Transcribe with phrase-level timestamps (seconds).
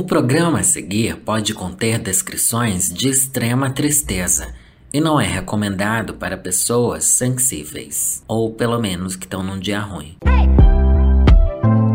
[0.00, 4.54] O programa a seguir pode conter descrições de extrema tristeza
[4.90, 10.16] e não é recomendado para pessoas sensíveis, ou pelo menos que estão num dia ruim.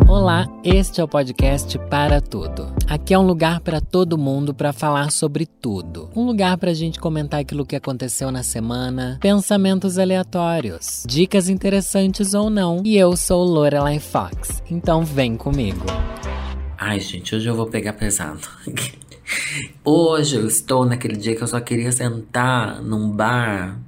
[0.07, 2.76] Olá, este é o podcast Para Tudo.
[2.88, 6.12] Aqui é um lugar para todo mundo para falar sobre tudo.
[6.15, 12.35] Um lugar para a gente comentar aquilo que aconteceu na semana, pensamentos aleatórios, dicas interessantes
[12.35, 12.83] ou não.
[12.85, 15.87] E eu sou Lorelai Fox, então vem comigo.
[16.77, 18.48] Ai, gente, hoje eu vou pegar pesado.
[19.84, 23.79] Hoje eu estou naquele dia que eu só queria sentar num bar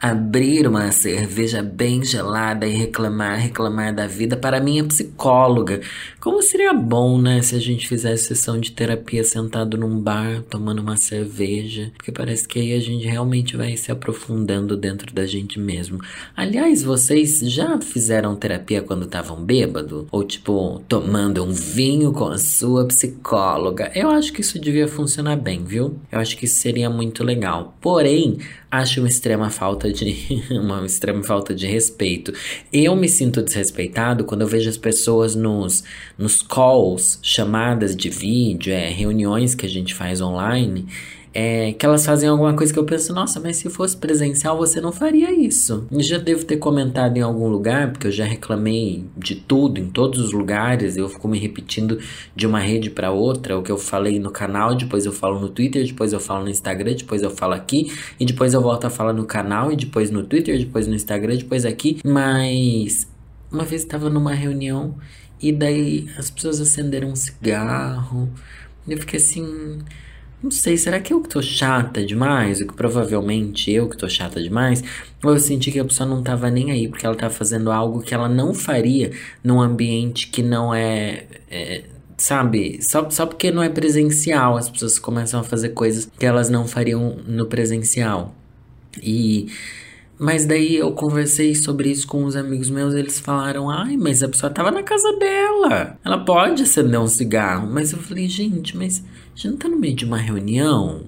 [0.00, 5.80] abrir uma cerveja bem gelada e reclamar, reclamar da vida para minha psicóloga.
[6.20, 10.80] Como seria bom, né, se a gente fizesse sessão de terapia sentado num bar, tomando
[10.80, 15.58] uma cerveja, porque parece que aí a gente realmente vai se aprofundando dentro da gente
[15.58, 16.00] mesmo.
[16.36, 20.06] Aliás, vocês já fizeram terapia quando estavam bêbado?
[20.10, 23.90] Ou tipo, tomando um vinho com a sua psicóloga?
[23.94, 25.98] Eu acho que isso devia funcionar bem, viu?
[26.10, 27.76] Eu acho que seria muito legal.
[27.80, 28.38] Porém,
[28.70, 32.32] acho uma extrema falta de uma extrema falta de respeito.
[32.72, 35.84] Eu me sinto desrespeitado quando eu vejo as pessoas nos
[36.16, 40.86] nos calls, chamadas de vídeo, é, reuniões que a gente faz online,
[41.34, 44.80] é, que elas fazem alguma coisa que eu penso, nossa, mas se fosse presencial você
[44.80, 45.86] não faria isso.
[45.90, 49.90] Eu já devo ter comentado em algum lugar, porque eu já reclamei de tudo, em
[49.90, 51.98] todos os lugares, eu fico me repetindo
[52.36, 55.48] de uma rede para outra, o que eu falei no canal, depois eu falo no
[55.48, 58.90] Twitter, depois eu falo no Instagram, depois eu falo aqui, e depois eu volto a
[58.90, 63.08] falar no canal, e depois no Twitter, depois no Instagram, depois aqui, mas
[63.50, 64.96] uma vez estava numa reunião
[65.40, 68.28] e daí as pessoas acenderam um cigarro.
[68.86, 69.78] Eu fiquei assim,
[70.44, 72.60] não sei, será que eu que tô chata demais?
[72.60, 74.84] Ou que provavelmente eu que tô chata demais?
[75.22, 78.02] Ou eu senti que a pessoa não tava nem aí porque ela tava fazendo algo
[78.02, 79.10] que ela não faria
[79.42, 81.84] num ambiente que não é, é
[82.18, 82.78] sabe?
[82.82, 86.68] Só, só porque não é presencial, as pessoas começam a fazer coisas que elas não
[86.68, 88.34] fariam no presencial.
[89.02, 89.46] E
[90.18, 94.28] mas daí eu conversei sobre isso com os amigos meus, eles falaram: "Ai, mas a
[94.28, 95.98] pessoa tava na casa dela.
[96.04, 97.66] Ela pode acender um cigarro".
[97.72, 99.02] Mas eu falei: "Gente, mas
[99.34, 101.04] gente não tá no meio de uma reunião?"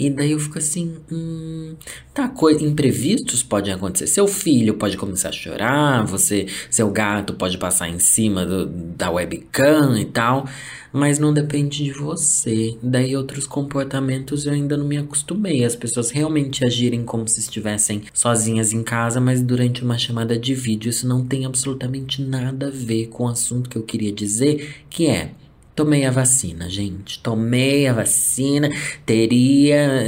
[0.00, 1.74] E daí eu fico assim, hum,
[2.14, 4.06] tá, imprevistos podem acontecer.
[4.06, 9.10] Seu filho pode começar a chorar, você, seu gato pode passar em cima do, da
[9.10, 10.48] webcam e tal,
[10.90, 12.78] mas não depende de você.
[12.82, 15.66] Daí outros comportamentos eu ainda não me acostumei.
[15.66, 20.54] As pessoas realmente agirem como se estivessem sozinhas em casa, mas durante uma chamada de
[20.54, 24.76] vídeo isso não tem absolutamente nada a ver com o assunto que eu queria dizer,
[24.88, 25.32] que é
[25.80, 27.18] Tomei a vacina, gente.
[27.20, 28.68] Tomei a vacina.
[29.06, 30.04] Teria.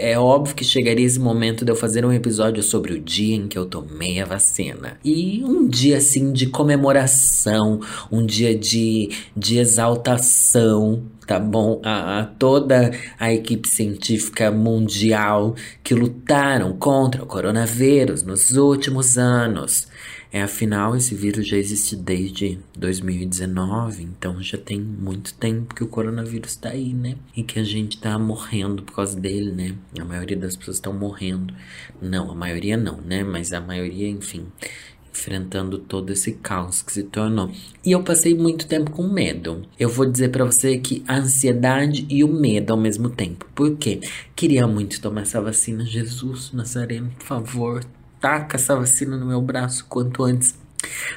[0.00, 3.46] É óbvio que chegaria esse momento de eu fazer um episódio sobre o dia em
[3.46, 4.98] que eu tomei a vacina.
[5.04, 7.78] E um dia, assim, de comemoração,
[8.10, 11.80] um dia de, de exaltação, tá bom?
[11.84, 19.86] A, a, toda a equipe científica mundial que lutaram contra o coronavírus nos últimos anos.
[20.32, 25.88] É, afinal, esse vírus já existe desde 2019, então já tem muito tempo que o
[25.88, 27.16] coronavírus tá aí, né?
[27.36, 29.74] E que a gente tá morrendo por causa dele, né?
[29.98, 31.52] A maioria das pessoas estão morrendo.
[32.00, 33.24] Não, a maioria não, né?
[33.24, 34.46] Mas a maioria, enfim,
[35.12, 37.50] enfrentando todo esse caos que se tornou.
[37.84, 39.62] E eu passei muito tempo com medo.
[39.78, 43.46] Eu vou dizer para você que a ansiedade e o medo ao mesmo tempo.
[43.52, 44.00] Por quê?
[44.36, 45.84] Queria muito tomar essa vacina.
[45.84, 47.84] Jesus, Nazareno, por favor,
[48.20, 50.54] taca essa vacina no meu braço quanto antes.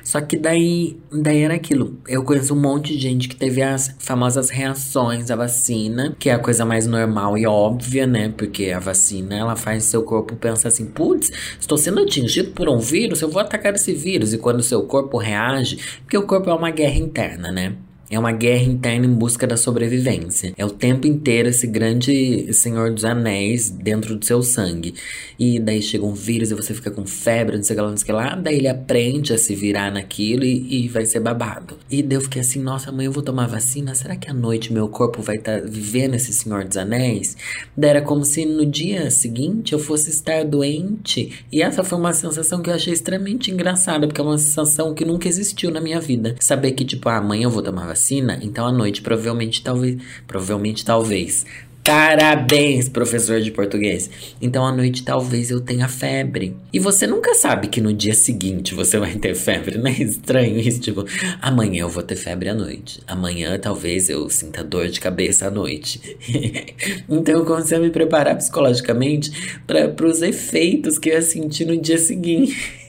[0.04, 1.98] Só que daí, daí era aquilo.
[2.08, 6.34] Eu conheço um monte de gente que teve as famosas reações à vacina, que é
[6.34, 8.34] a coisa mais normal e óbvia, né?
[8.36, 12.80] Porque a vacina, ela faz seu corpo pensar assim, putz, estou sendo atingido por um
[12.80, 14.34] vírus, eu vou atacar esse vírus.
[14.34, 17.76] E quando o seu corpo reage, porque o corpo é uma guerra interna, né?
[18.14, 20.54] É uma guerra interna em busca da sobrevivência.
[20.56, 24.94] É o tempo inteiro esse grande Senhor dos Anéis dentro do seu sangue.
[25.40, 27.90] E daí chega um vírus e você fica com febre, não sei o que lá,
[27.90, 28.36] não sei o que lá.
[28.36, 31.76] Daí ele aprende a se virar naquilo e, e vai ser babado.
[31.90, 33.96] E daí eu fiquei assim, nossa, amanhã eu vou tomar vacina?
[33.96, 37.36] Será que à noite meu corpo vai estar tá vivendo esse Senhor dos Anéis?
[37.76, 41.44] Daí era como se no dia seguinte eu fosse estar doente.
[41.52, 45.04] E essa foi uma sensação que eu achei extremamente engraçada, porque é uma sensação que
[45.04, 46.36] nunca existiu na minha vida.
[46.40, 49.98] Saber que, tipo, ah, amanhã eu vou tomar vacina vacina, então à noite provavelmente talvez,
[50.28, 51.46] provavelmente talvez.
[51.84, 54.10] Parabéns, professor de português.
[54.42, 56.56] Então à noite talvez eu tenha febre.
[56.72, 60.58] E você nunca sabe que no dia seguinte você vai ter febre, não é estranho
[60.58, 60.80] isso?
[60.80, 61.06] Tipo,
[61.42, 63.02] amanhã eu vou ter febre à noite.
[63.06, 66.00] Amanhã talvez eu sinta dor de cabeça à noite.
[67.10, 71.76] então eu comecei a me preparar psicologicamente para os efeitos que eu ia sentir no
[71.76, 72.83] dia seguinte.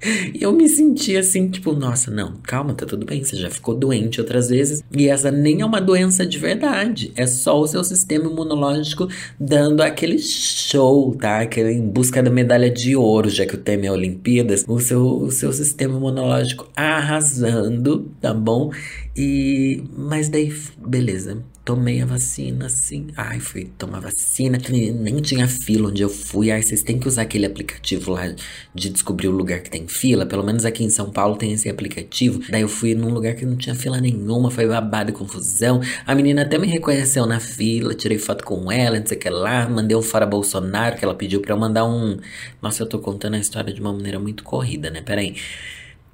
[0.34, 3.74] E eu me senti assim, tipo, nossa, não, calma, tá tudo bem, você já ficou
[3.74, 4.82] doente outras vezes.
[4.96, 7.12] E essa nem é uma doença de verdade.
[7.16, 9.08] É só o seu sistema imunológico
[9.38, 11.40] dando aquele show, tá?
[11.40, 14.64] Aquele em busca da medalha de ouro, já que o tema é Olimpíadas.
[14.66, 18.70] O seu, o seu sistema imunológico arrasando, tá bom?
[19.16, 19.82] E.
[19.96, 23.08] Mas daí, beleza tomei a vacina, assim.
[23.16, 24.58] Ai, fui tomar vacina.
[24.68, 26.50] Nem tinha fila onde eu fui.
[26.50, 28.34] Ai, vocês têm que usar aquele aplicativo lá
[28.74, 30.26] de descobrir o lugar que tem fila.
[30.26, 32.40] Pelo menos aqui em São Paulo tem esse aplicativo.
[32.48, 34.50] Daí eu fui num lugar que não tinha fila nenhuma.
[34.50, 35.80] Foi babado e confusão.
[36.06, 37.94] A menina até me reconheceu na fila.
[37.94, 39.68] Tirei foto com ela, não sei o que lá.
[39.68, 42.18] Mandei um fora Bolsonaro que ela pediu pra eu mandar um.
[42.60, 45.00] Nossa, eu tô contando a história de uma maneira muito corrida, né?
[45.02, 45.36] Peraí.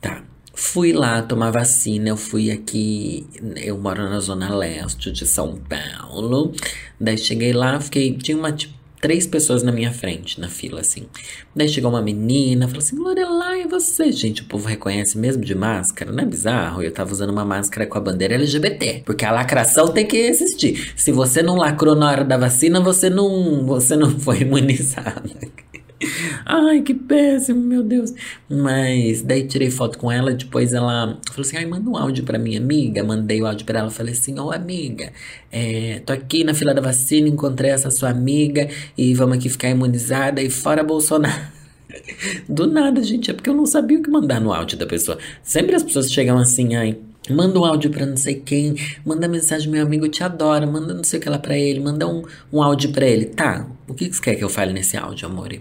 [0.01, 0.36] Tá.
[0.59, 3.27] Fui lá tomar vacina, eu fui aqui,
[3.57, 6.51] eu moro na zona leste de São Paulo.
[6.99, 11.07] Daí cheguei lá, fiquei, tinha uma tipo, três pessoas na minha frente, na fila, assim.
[11.55, 14.11] Daí chegou uma menina, falou assim: Lorelai, é você?
[14.11, 16.83] Gente, o povo reconhece mesmo de máscara, não é bizarro?
[16.83, 20.95] Eu tava usando uma máscara com a bandeira LGBT, porque a lacração tem que existir.
[20.97, 25.31] Se você não lacrou na hora da vacina, você não, você não foi imunizado.
[26.45, 28.13] Ai, que péssimo, meu Deus.
[28.49, 32.39] Mas daí tirei foto com ela, depois ela falou assim: ai, manda um áudio pra
[32.39, 33.03] minha amiga.
[33.03, 35.13] Mandei o áudio pra ela, falei assim: ô amiga,
[35.51, 39.71] é, tô aqui na fila da vacina, encontrei essa sua amiga e vamos aqui ficar
[39.71, 41.57] imunizada e fora Bolsonaro.
[42.49, 45.19] Do nada, gente, é porque eu não sabia o que mandar no áudio da pessoa.
[45.43, 46.99] Sempre as pessoas chegam assim, ai.
[47.29, 51.03] Manda um áudio pra não sei quem, manda mensagem, meu amigo te adora, manda não
[51.03, 52.23] sei o que lá pra ele, manda um,
[52.53, 53.25] um áudio pra ele.
[53.25, 55.53] Tá, o que, que você quer que eu fale nesse áudio, amor?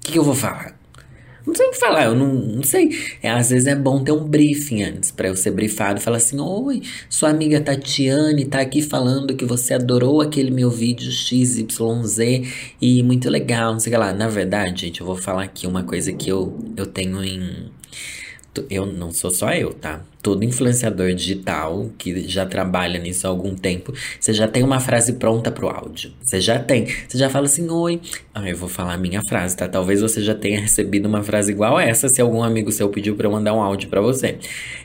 [0.00, 0.80] O que, que eu vou falar?
[1.46, 2.90] Não sei o que falar, eu não, não sei.
[3.22, 6.18] É, às vezes é bom ter um briefing antes, para eu ser briefado e falar
[6.18, 11.66] assim: Oi, sua amiga Tatiane tá aqui falando que você adorou aquele meu vídeo XYZ
[12.80, 14.12] e muito legal, não sei o que lá.
[14.12, 17.70] Na verdade, gente, eu vou falar aqui uma coisa que eu, eu tenho em.
[18.68, 20.04] Eu não sou só eu, tá?
[20.22, 25.14] Todo influenciador digital que já trabalha nisso há algum tempo, você já tem uma frase
[25.14, 26.12] pronta pro áudio.
[26.22, 26.86] Você já tem.
[27.08, 28.00] Você já fala assim: Oi.
[28.34, 29.68] Ah, eu vou falar a minha frase, tá?
[29.68, 33.26] Talvez você já tenha recebido uma frase igual essa se algum amigo seu pediu pra
[33.26, 34.38] eu mandar um áudio para você.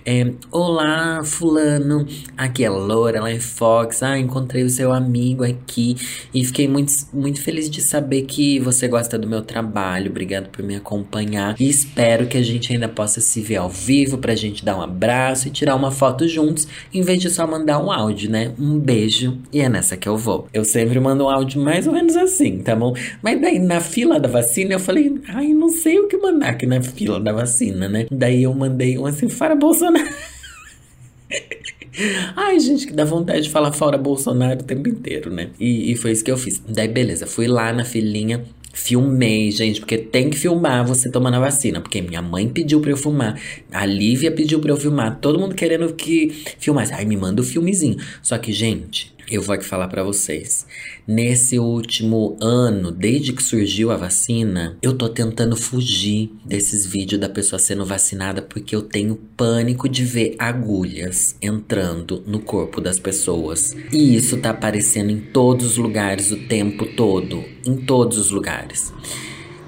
[0.05, 2.07] É, Olá, Fulano.
[2.37, 4.03] Aqui é Laura, ela é Fox.
[4.03, 5.95] Ah, encontrei o seu amigo aqui
[6.33, 10.09] e fiquei muito, muito feliz de saber que você gosta do meu trabalho.
[10.09, 14.17] Obrigado por me acompanhar e espero que a gente ainda possa se ver ao vivo
[14.17, 17.48] pra gente dar um abraço abraço e tirar uma foto juntos, em vez de só
[17.48, 18.51] mandar um áudio, né?
[18.60, 20.48] Um beijo e é nessa que eu vou.
[20.54, 22.94] Eu sempre mando um áudio mais ou menos assim, tá bom?
[23.22, 26.66] Mas daí na fila da vacina eu falei, ai, não sei o que mandar aqui
[26.66, 28.06] na fila da vacina, né?
[28.12, 30.06] Daí eu mandei um assim, para Bolsonaro.
[32.36, 35.50] Ai, gente, que dá vontade de falar fora Bolsonaro o tempo inteiro, né?
[35.57, 36.62] E, e, foi isso que eu fiz.
[36.68, 38.44] Daí, beleza, fui lá na filinha,
[38.77, 41.80] Filmei, gente, porque tem que filmar você tomando a vacina.
[41.80, 43.39] Porque minha mãe pediu pra eu filmar,
[43.72, 46.94] a Lívia pediu pra eu filmar, todo mundo querendo que filmasse.
[46.94, 47.95] Ai, me manda o um filmezinho.
[48.22, 50.66] Só que, gente, eu vou aqui falar para vocês.
[51.07, 57.30] Nesse último ano, desde que surgiu a vacina, eu tô tentando fugir desses vídeos da
[57.30, 63.75] pessoa sendo vacinada porque eu tenho pânico de ver agulhas entrando no corpo das pessoas.
[63.92, 68.94] E isso tá aparecendo em todos os lugares o tempo todo, em todos os lugares.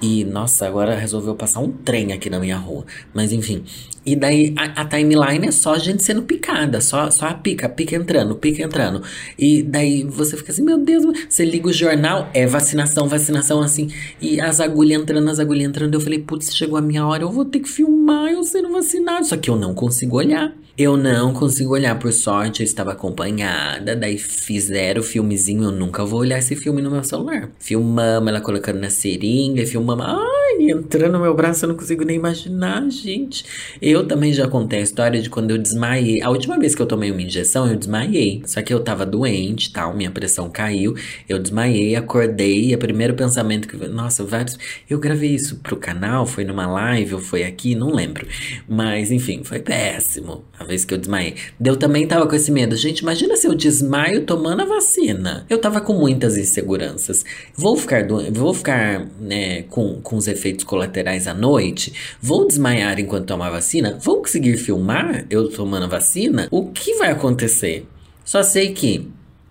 [0.01, 2.85] E nossa, agora resolveu passar um trem aqui na minha rua.
[3.13, 3.63] Mas enfim,
[4.05, 7.69] e daí a, a, timeline é só gente sendo picada, só, só a pica, a
[7.69, 9.03] pica entrando, pica entrando.
[9.37, 13.89] E daí você fica assim, meu Deus, você liga o jornal, é vacinação, vacinação assim,
[14.21, 15.93] e as agulhas entrando, as agulhas entrando.
[15.93, 19.25] Eu falei, putz, chegou a minha hora, eu vou ter que filmar eu sendo vacinado.
[19.25, 20.53] Só que eu não consigo olhar.
[20.77, 26.05] Eu não consigo olhar, por sorte, eu estava acompanhada, daí fizeram o filmezinho, eu nunca
[26.05, 27.49] vou olhar esse filme no meu celular.
[27.57, 32.15] Filmamos ela colocando na seringa, filmamos, ai, entrando no meu braço, eu não consigo nem
[32.15, 33.45] imaginar, gente.
[33.81, 36.21] Eu também já contei a história de quando eu desmaiei.
[36.21, 38.41] A última vez que eu tomei uma injeção, eu desmaiei.
[38.45, 40.95] Só que eu tava doente, tal, minha pressão caiu,
[41.27, 44.57] eu desmaiei, acordei, e o primeiro pensamento que, nossa, vários,
[44.89, 48.27] eu gravei isso pro canal, foi numa live ou foi aqui, não lembro.
[48.67, 51.35] Mas enfim, foi péssimo vez que eu desmaiei.
[51.63, 52.75] Eu também tava com esse medo.
[52.75, 55.45] Gente, imagina se eu desmaio tomando a vacina.
[55.49, 57.23] Eu tava com muitas inseguranças.
[57.55, 58.31] Vou ficar, do...
[58.31, 61.93] vou ficar né, com, com os efeitos colaterais à noite?
[62.21, 63.97] Vou desmaiar enquanto tomar vacina?
[64.01, 66.47] Vou conseguir filmar eu tomando a vacina?
[66.51, 67.85] O que vai acontecer?
[68.23, 69.09] Só sei que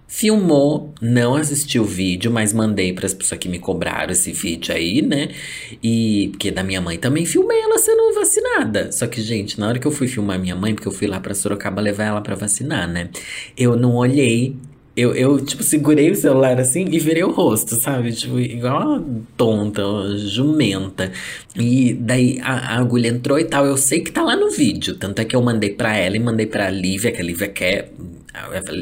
[0.09, 4.75] filmou, não assisti o vídeo, mas mandei para as pessoas que me cobraram esse vídeo
[4.75, 5.29] aí, né?
[5.83, 8.93] E porque da minha mãe também filmei ela sendo vacinada.
[8.93, 11.19] Só que, gente, na hora que eu fui filmar minha mãe, porque eu fui lá
[11.21, 13.11] para Sorocaba levar ela para vacinar, né?
[13.57, 14.57] Eu não olhei
[14.97, 18.13] Eu, eu, tipo, segurei o celular assim e virei o rosto, sabe?
[18.13, 19.05] Tipo, igual uma
[19.37, 21.13] tonta, uma jumenta.
[21.55, 23.67] E daí a, a, agulha entrou e tal.
[23.67, 24.97] Eu sei que tá lá no vídeo.
[24.97, 27.93] Tanto é que eu mandei pra ela e mandei pra Lívia, que a Lívia quer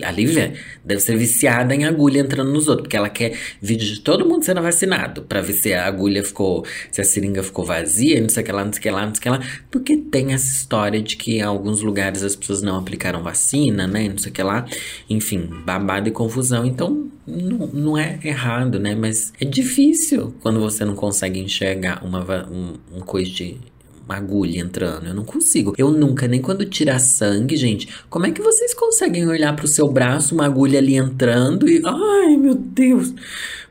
[0.05, 4.01] a Lívia deve ser viciada em agulha entrando nos outros, porque ela quer vídeo de
[4.01, 8.21] todo mundo sendo vacinado, para ver se a agulha ficou, se a seringa ficou vazia,
[8.21, 9.41] não sei o que lá, não sei o que lá, não sei o que lá.
[9.71, 14.09] Porque tem essa história de que em alguns lugares as pessoas não aplicaram vacina, né,
[14.09, 14.67] não sei o que lá.
[15.09, 16.65] Enfim, babado e confusão.
[16.65, 22.49] Então, não, não é errado, né, mas é difícil quando você não consegue enxergar uma,
[22.51, 23.59] um, um coisa de
[24.05, 25.07] uma agulha entrando.
[25.07, 25.75] Eu não consigo.
[25.77, 27.89] Eu nunca, nem quando tirar sangue, gente.
[28.09, 31.83] Como é que vocês conseguem olhar pro seu braço, uma agulha ali entrando e.
[31.85, 33.15] Ai, meu Deus!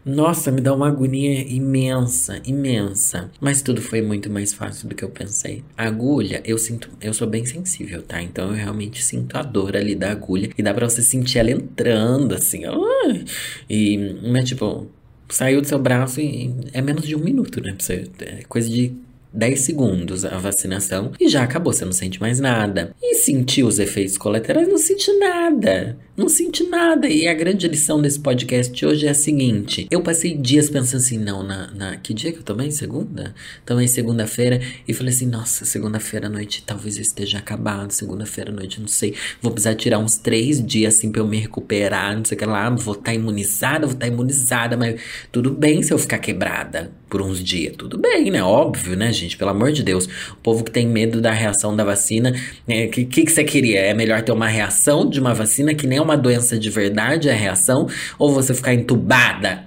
[0.06, 3.32] Nossa, me dá uma agonia imensa, imensa.
[3.40, 5.64] Mas tudo foi muito mais fácil do que eu pensei.
[5.78, 8.22] A agulha, eu sinto, eu sou bem sensível, tá?
[8.22, 11.52] Então eu realmente sinto a dor ali da agulha e dá para você sentir ela
[11.52, 12.66] entrando assim.
[12.66, 13.24] Ai.
[13.70, 14.90] E, mas tipo,
[15.30, 17.74] saiu do seu braço e é menos de um minuto, né?
[17.80, 18.94] Você, é coisa de
[19.34, 22.96] 10 segundos a vacinação e já acabou, você não sente mais nada.
[23.02, 25.98] E sentir os efeitos colaterais, não senti nada.
[26.16, 27.08] Não senti nada.
[27.08, 31.18] E a grande lição desse podcast hoje é a seguinte: eu passei dias pensando assim,
[31.18, 31.72] não, na.
[31.72, 32.70] na que dia que eu tomei?
[32.70, 33.34] Segunda?
[33.66, 37.92] Tomei segunda-feira e falei assim, nossa, segunda-feira à noite talvez eu esteja acabado.
[37.92, 39.16] Segunda-feira à noite, não sei.
[39.42, 42.46] Vou precisar tirar uns três dias assim pra eu me recuperar, não sei o que
[42.46, 42.70] lá.
[42.70, 46.92] Vou estar tá imunizada, vou estar tá imunizada, mas tudo bem se eu ficar quebrada
[47.10, 47.76] por uns dias.
[47.76, 48.44] Tudo bem, né?
[48.44, 49.23] Óbvio, né, gente?
[49.38, 50.06] Pelo amor de Deus.
[50.32, 52.32] O povo que tem medo da reação da vacina.
[52.32, 52.88] O né?
[52.88, 53.80] que, que, que você queria?
[53.80, 57.34] É melhor ter uma reação de uma vacina que nem uma doença de verdade, a
[57.34, 57.88] reação,
[58.20, 59.66] ou você ficar entubada.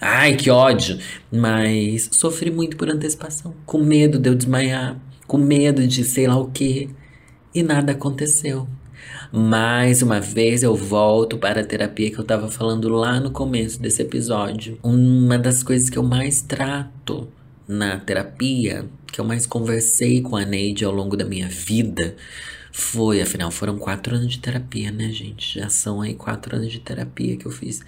[0.00, 0.98] Ai, que ódio!
[1.32, 6.36] Mas sofri muito por antecipação, com medo de eu desmaiar, com medo de sei lá
[6.36, 6.90] o que,
[7.54, 8.68] e nada aconteceu.
[9.32, 13.80] Mais uma vez eu volto para a terapia que eu estava falando lá no começo
[13.80, 14.78] desse episódio.
[14.82, 17.28] Uma das coisas que eu mais trato
[17.66, 22.16] na terapia, que eu mais conversei com a Neide ao longo da minha vida,
[22.76, 25.60] foi, afinal, foram quatro anos de terapia, né, gente?
[25.60, 27.80] Já são aí quatro anos de terapia que eu fiz.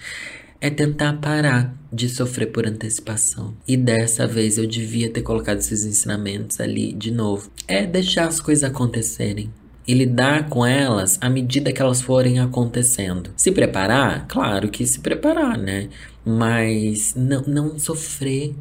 [0.60, 3.54] É tentar parar de sofrer por antecipação.
[3.66, 7.50] E dessa vez eu devia ter colocado esses ensinamentos ali de novo.
[7.66, 9.50] É deixar as coisas acontecerem
[9.86, 13.30] e lidar com elas à medida que elas forem acontecendo.
[13.36, 14.26] Se preparar?
[14.28, 15.88] Claro que se preparar, né?
[16.24, 18.54] Mas não, não sofrer.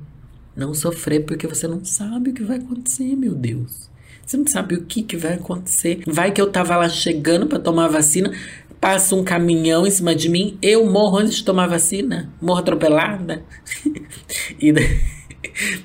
[0.55, 3.89] Não sofrer porque você não sabe o que vai acontecer, meu Deus.
[4.25, 6.01] Você não sabe o que, que vai acontecer.
[6.07, 8.31] Vai que eu tava lá chegando para tomar vacina,
[8.81, 13.43] passa um caminhão em cima de mim, eu morro antes de tomar vacina, morro atropelada.
[14.59, 14.99] e daí,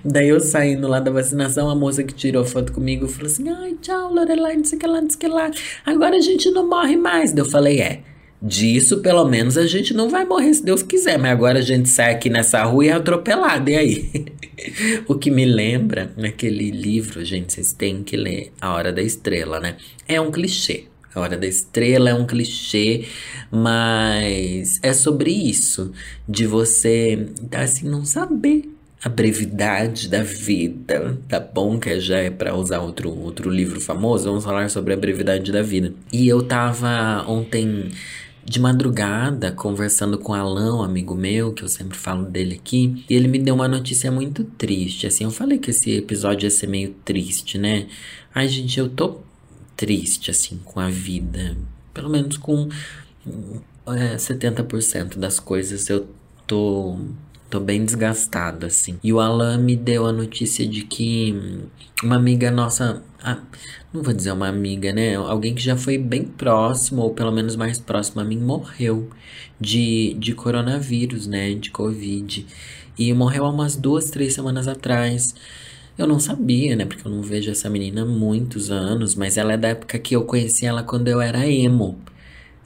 [0.04, 3.76] daí, eu saindo lá da vacinação, a moça que tirou foto comigo falou assim: ai,
[3.80, 5.50] tchau, Lorelai, não sei o que lá, não sei o que lá.
[5.84, 7.32] Agora a gente não morre mais.
[7.32, 8.09] Daí eu falei: é.
[8.42, 11.90] Disso, pelo menos, a gente não vai morrer se Deus quiser, mas agora a gente
[11.90, 14.26] sai aqui nessa rua e é atropelado, e aí?
[15.06, 19.60] o que me lembra naquele livro, gente, vocês têm que ler A Hora da Estrela,
[19.60, 19.76] né?
[20.08, 20.84] É um clichê.
[21.14, 23.04] A Hora da Estrela é um clichê,
[23.50, 25.92] mas é sobre isso,
[26.26, 28.64] de você, assim, não saber
[29.02, 31.78] a brevidade da vida, tá bom?
[31.78, 35.62] Que já é para usar outro, outro livro famoso, vamos falar sobre a brevidade da
[35.62, 35.92] vida.
[36.12, 37.90] E eu tava ontem
[38.44, 43.14] de madrugada, conversando com Alan, um amigo meu, que eu sempre falo dele aqui, e
[43.14, 45.06] ele me deu uma notícia muito triste.
[45.06, 47.86] Assim, eu falei que esse episódio ia ser meio triste, né?
[48.34, 49.18] Ai, gente, eu tô
[49.76, 51.56] triste, assim, com a vida.
[51.94, 52.68] Pelo menos com
[53.86, 56.08] é, 70% das coisas eu
[56.46, 56.98] tô
[57.50, 58.96] Tô bem desgastado, assim.
[59.02, 61.34] E o Alan me deu a notícia de que
[62.00, 63.02] uma amiga nossa.
[63.20, 63.42] Ah,
[63.92, 65.16] não vou dizer uma amiga, né?
[65.16, 69.10] Alguém que já foi bem próximo, ou pelo menos mais próximo a mim, morreu
[69.60, 71.52] de, de coronavírus, né?
[71.54, 72.46] De Covid.
[72.96, 75.34] E morreu há umas duas, três semanas atrás.
[75.98, 76.84] Eu não sabia, né?
[76.84, 80.14] Porque eu não vejo essa menina há muitos anos, mas ela é da época que
[80.14, 81.98] eu conheci ela quando eu era emo.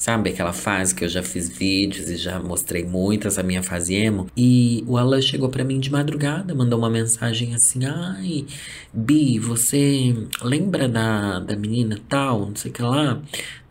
[0.05, 3.95] Sabe aquela fase que eu já fiz vídeos e já mostrei muitas a minha fase
[3.95, 4.27] emo?
[4.37, 8.45] E o Alan chegou para mim de madrugada, mandou uma mensagem assim: Ai,
[8.93, 13.23] Bi, você lembra da, da menina tal, não sei o que lá?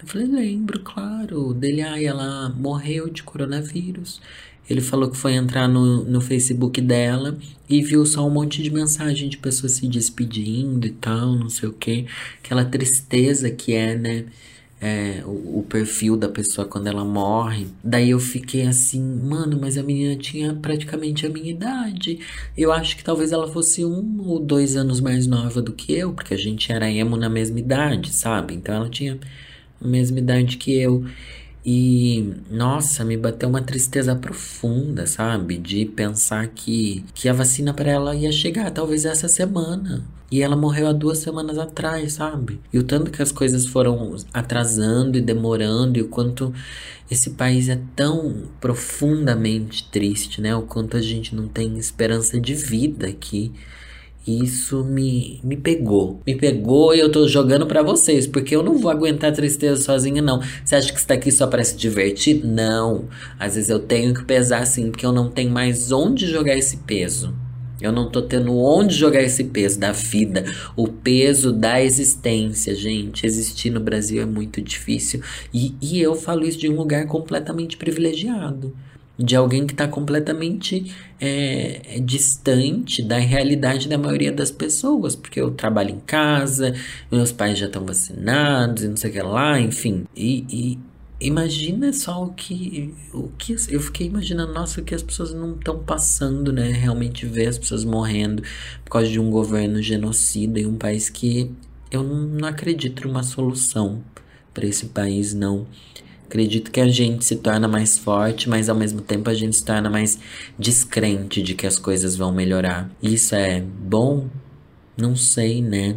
[0.01, 1.53] Eu falei: Lembro, claro.
[1.53, 4.19] Dele, ai, ela morreu de coronavírus.
[4.67, 7.37] Ele falou que foi entrar no, no Facebook dela
[7.69, 11.69] e viu só um monte de mensagem de pessoas se despedindo e tal, não sei
[11.69, 12.07] o que.
[12.43, 14.25] Aquela tristeza que é, né?
[14.83, 17.67] É, o, o, perfil da pessoa quando ela morre.
[17.81, 22.19] Daí eu fiquei assim, mano, mas a menina tinha praticamente a minha idade.
[22.57, 26.11] Eu acho que talvez ela fosse um ou dois anos mais nova do que eu,
[26.11, 28.55] porque a gente era emo na mesma idade, sabe?
[28.55, 29.17] Então ela tinha
[29.79, 31.05] a mesma idade que eu.
[31.65, 35.57] E, nossa, me bateu uma tristeza profunda, sabe?
[35.57, 40.03] De pensar que, que a vacina para ela ia chegar talvez essa semana.
[40.33, 42.59] E ela morreu há duas semanas atrás, sabe?
[42.73, 46.51] E o tanto que as coisas foram atrasando e demorando, e o quanto
[47.09, 50.55] esse país é tão profundamente triste, né?
[50.55, 53.51] O quanto a gente não tem esperança de vida aqui.
[54.25, 56.19] Isso me, me pegou.
[56.25, 59.83] Me pegou e eu tô jogando para vocês, porque eu não vou aguentar a tristeza
[59.83, 60.41] sozinha, não.
[60.65, 62.43] Você acha que está aqui só para se divertir?
[62.43, 63.07] Não.
[63.37, 66.77] Às vezes eu tenho que pesar assim, porque eu não tenho mais onde jogar esse
[66.77, 67.42] peso.
[67.85, 73.25] Eu não tô tendo onde jogar esse peso da vida, o peso da existência, gente.
[73.25, 75.21] Existir no Brasil é muito difícil.
[75.53, 78.73] E, e eu falo isso de um lugar completamente privilegiado
[79.17, 85.51] de alguém que está completamente é, distante da realidade da maioria das pessoas, porque eu
[85.51, 86.73] trabalho em casa,
[87.11, 90.05] meus pais já estão vacinados e não sei o que lá, enfim.
[90.15, 90.79] E, e
[91.25, 95.55] imagina só o que, o que eu fiquei imaginando, nossa, o que as pessoas não
[95.55, 96.71] estão passando, né?
[96.71, 98.43] Realmente ver as pessoas morrendo
[98.83, 101.51] por causa de um governo genocida em um país que
[101.89, 104.03] eu não acredito numa solução
[104.53, 105.67] para esse país, não.
[106.25, 109.63] Acredito que a gente se torna mais forte, mas ao mesmo tempo a gente se
[109.63, 110.17] torna mais
[110.57, 112.89] descrente de que as coisas vão melhorar.
[113.01, 114.27] Isso é bom?
[114.97, 115.95] Não sei, né?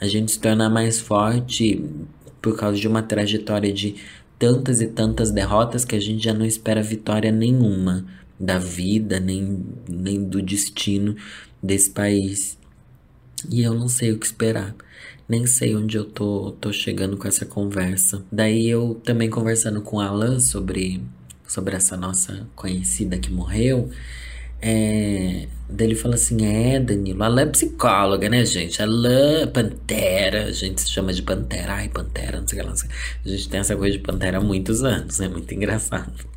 [0.00, 1.84] A gente se torna mais forte
[2.40, 3.96] por causa de uma trajetória de
[4.38, 8.04] tantas e tantas derrotas que a gente já não espera vitória nenhuma
[8.38, 11.16] da vida, nem, nem do destino
[11.62, 12.58] desse país.
[13.50, 14.74] E eu não sei o que esperar
[15.28, 18.24] nem sei onde eu tô, tô chegando com essa conversa.
[18.30, 21.02] Daí eu também conversando com a Alan sobre,
[21.46, 23.90] sobre essa nossa conhecida que morreu.
[24.66, 28.80] É, daí ele fala assim: É, Danilo, a Alan é psicóloga, né, gente?
[28.80, 32.68] A Alan, Pantera, a gente se chama de Pantera, ai, Pantera, não sei o que
[32.68, 32.74] lá.
[32.74, 36.33] A gente tem essa coisa de Pantera há muitos anos, é muito engraçado.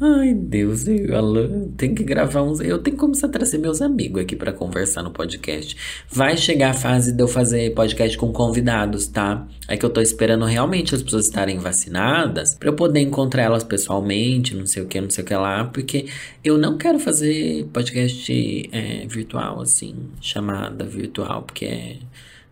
[0.00, 2.60] Ai, Deus, eu, tem que gravar uns.
[2.60, 5.76] Eu tenho que começar a trazer meus amigos aqui para conversar no podcast.
[6.10, 9.46] Vai chegar a fase de eu fazer podcast com convidados, tá?
[9.68, 13.62] É que eu tô esperando realmente as pessoas estarem vacinadas para eu poder encontrar elas
[13.62, 16.06] pessoalmente, não sei o que, não sei o que lá, porque
[16.42, 21.96] eu não quero fazer podcast é, virtual, assim, chamada virtual, porque é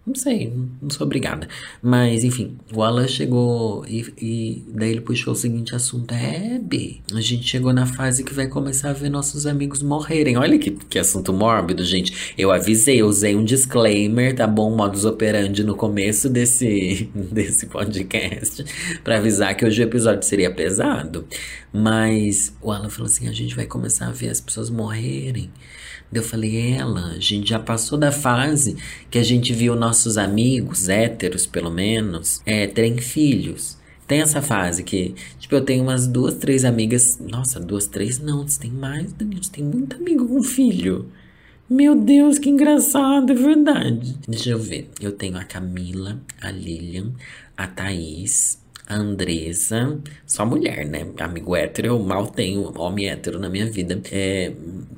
[0.07, 1.49] não sei, não sou obrigada.
[1.83, 6.99] Mas, enfim, o Alan chegou e, e daí ele puxou o seguinte assunto: É, B,
[7.13, 10.37] a gente chegou na fase que vai começar a ver nossos amigos morrerem.
[10.37, 12.35] Olha que, que assunto mórbido, gente.
[12.39, 14.75] Eu avisei, eu usei um disclaimer, tá bom?
[14.77, 18.65] Modus operandi no começo desse, desse podcast,
[19.03, 21.27] para avisar que hoje o episódio seria pesado.
[21.73, 25.51] Mas o Alan falou assim: a gente vai começar a ver as pessoas morrerem.
[26.13, 28.77] Eu falei, ela, a gente já passou da fase
[29.11, 33.77] que a gente viu nossos amigos, héteros pelo menos, é, terem filhos.
[34.07, 37.19] Tem essa fase que, tipo, eu tenho umas duas, três amigas.
[37.19, 41.11] Nossa, duas, três não, você tem mais, Danilo, você tem muito amigo com filho.
[41.69, 44.17] Meu Deus, que engraçado, é verdade.
[44.29, 44.89] Deixa eu ver.
[45.01, 47.11] Eu tenho a Camila, a Lilian,
[47.57, 51.07] a Thaís, a Andresa, só mulher, né?
[51.19, 54.01] Amigo hétero, eu mal tenho homem hétero na minha vida.
[54.13, 54.53] É,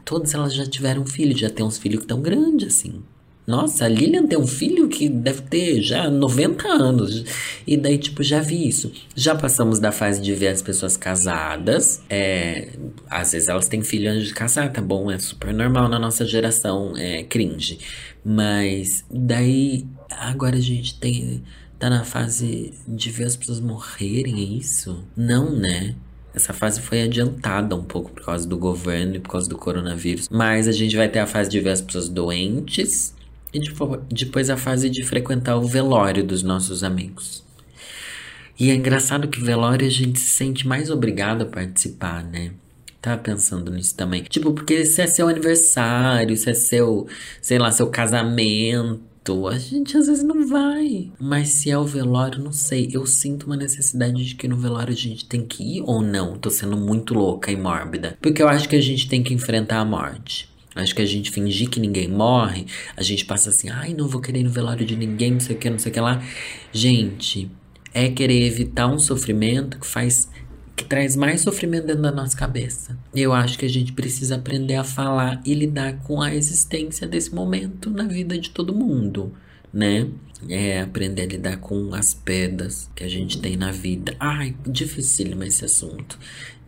[0.05, 3.03] todas elas já tiveram filho, já tem uns filhos tão grandes, assim.
[3.48, 7.24] Nossa, a Lilian tem um filho que deve ter já 90 anos.
[7.66, 8.92] E daí, tipo, já vi isso.
[9.16, 12.03] Já passamos da fase de ver as pessoas casadas.
[12.11, 12.68] É,
[13.09, 15.11] às vezes elas têm filho antes de casar, tá bom?
[15.11, 17.79] É super normal na nossa geração, é cringe.
[18.22, 21.42] Mas daí, agora a gente tem
[21.79, 25.05] tá na fase de ver as pessoas morrerem, é isso?
[25.17, 25.95] Não, né?
[26.35, 30.29] Essa fase foi adiantada um pouco por causa do governo e por causa do coronavírus.
[30.31, 33.14] Mas a gente vai ter a fase de ver as pessoas doentes
[33.53, 33.61] e
[34.11, 37.45] depois a fase de frequentar o velório dos nossos amigos.
[38.59, 42.53] E é engraçado que velório a gente se sente mais obrigado a participar, né?
[43.01, 44.25] Tava pensando nisso também.
[44.25, 47.07] Tipo, porque se é seu aniversário, se é seu,
[47.41, 49.01] sei lá, seu casamento
[49.50, 51.11] a gente às vezes não vai.
[51.20, 52.88] Mas se é o velório, não sei.
[52.92, 56.37] Eu sinto uma necessidade de que no velório a gente tem que ir ou não.
[56.38, 58.16] Tô sendo muito louca e mórbida.
[58.20, 60.48] Porque eu acho que a gente tem que enfrentar a morte.
[60.74, 64.20] Acho que a gente fingir que ninguém morre, a gente passa assim, ai, não vou
[64.20, 66.22] querer ir no velório de ninguém, não sei o que, não sei o que lá.
[66.72, 67.50] Gente,
[67.92, 70.28] é querer evitar um sofrimento que faz
[70.79, 72.97] que traz mais sofrimento dentro da nossa cabeça.
[73.12, 77.35] Eu acho que a gente precisa aprender a falar e lidar com a existência desse
[77.35, 79.35] momento na vida de todo mundo,
[79.73, 80.07] né?
[80.48, 84.14] É aprender a lidar com as perdas que a gente tem na vida.
[84.20, 86.18] Ai, dificílimo esse assunto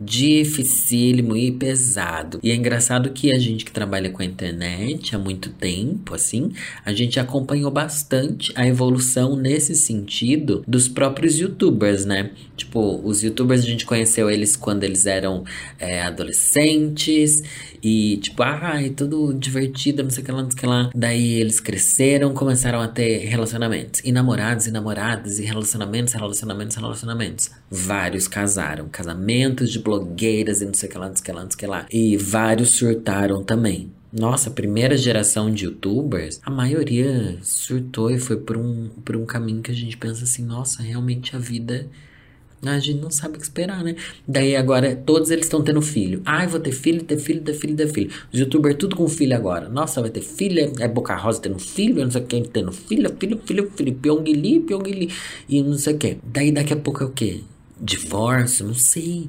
[0.01, 2.39] dificílimo e pesado.
[2.41, 6.51] E é engraçado que a gente que trabalha com a internet há muito tempo, assim,
[6.83, 12.31] a gente acompanhou bastante a evolução nesse sentido dos próprios youtubers, né?
[12.57, 15.43] Tipo, os youtubers a gente conheceu eles quando eles eram
[15.77, 17.43] é, adolescentes
[17.83, 20.89] e, tipo, ai, tudo divertido, não sei o que lá, não sei o que lá.
[20.95, 23.60] Daí eles cresceram, começaram a ter relacionamentos.
[24.03, 27.51] E namorados, e namoradas, e relacionamentos, relacionamentos, relacionamentos.
[27.69, 28.87] Vários casaram.
[28.89, 31.49] Casamentos de blogueiras e não sei o que lá, não sei o que lá, não
[31.49, 31.85] sei o que lá.
[31.91, 33.91] E vários surtaram também.
[34.11, 39.61] Nossa, primeira geração de youtubers, a maioria surtou e foi por um, por um caminho
[39.61, 41.87] que a gente pensa assim, nossa, realmente a vida
[42.63, 43.95] a gente não sabe o que esperar, né?
[44.27, 46.21] Daí agora todos eles estão tendo filho.
[46.25, 48.11] Ai, vou ter filho, ter filho, ter filho, ter filho.
[48.31, 49.67] Os youtubers tudo com filho agora.
[49.67, 50.71] Nossa, vai ter filha.
[50.79, 53.93] É Boca Rosa tendo filho, não sei quem tendo filho, filho, filho, filho.
[53.95, 55.09] Pyongyi, Pyongyi.
[55.49, 56.17] E não sei o que.
[56.23, 57.41] Daí daqui a pouco é o quê?
[57.79, 58.67] Divórcio?
[58.67, 59.27] Não sei.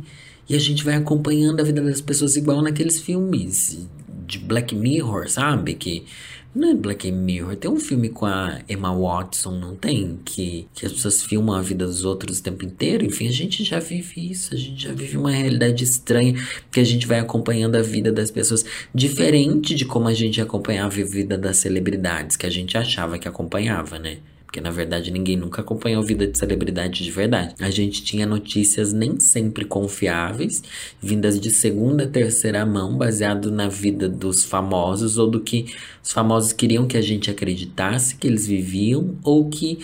[0.49, 3.87] E a gente vai acompanhando a vida das pessoas igual naqueles filmes
[4.27, 5.75] de Black Mirror, sabe?
[5.75, 6.05] Que
[6.55, 10.19] não é Black Mirror, tem um filme com a Emma Watson, não tem?
[10.23, 13.07] Que, que as pessoas filmam a vida dos outros o tempo inteiro.
[13.07, 16.35] Enfim, a gente já vive isso, a gente já vive uma realidade estranha
[16.71, 21.01] que a gente vai acompanhando a vida das pessoas diferente de como a gente acompanhava
[21.01, 24.19] a vida das celebridades que a gente achava que acompanhava, né?
[24.53, 27.55] Porque na verdade ninguém nunca acompanhou a vida de celebridade de verdade.
[27.59, 30.63] A gente tinha notícias nem sempre confiáveis,
[31.01, 36.53] vindas de segunda, terceira mão, baseado na vida dos famosos ou do que os famosos
[36.53, 39.79] queriam que a gente acreditasse que eles viviam ou que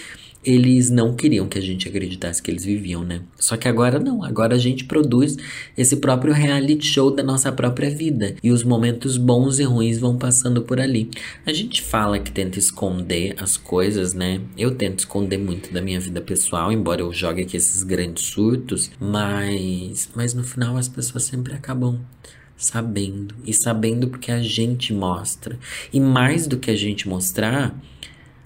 [0.44, 3.22] eles não queriam que a gente acreditasse que eles viviam, né?
[3.38, 5.36] Só que agora não, agora a gente produz
[5.76, 10.16] esse próprio reality show da nossa própria vida e os momentos bons e ruins vão
[10.16, 11.10] passando por ali.
[11.44, 14.40] A gente fala que tenta esconder as coisas, né?
[14.56, 18.90] Eu tento esconder muito da minha vida pessoal, embora eu jogue aqui esses grandes surtos,
[19.00, 22.00] mas mas no final as pessoas sempre acabam
[22.56, 25.58] sabendo e sabendo porque a gente mostra.
[25.92, 27.74] E mais do que a gente mostrar,